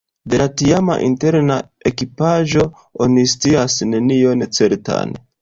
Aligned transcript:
De 0.33 0.37
la 0.41 0.45
tiama 0.61 0.95
interna 1.07 1.57
ekipaĵo 1.89 2.65
oni 3.07 3.27
scias 3.35 3.79
nenion 3.93 4.45
certan. 4.61 5.17